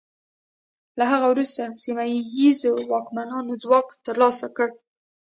[0.97, 2.05] له هغه وروسته سیمه
[2.39, 4.69] ییزو واکمنانو ځواک ترلاسه کړ.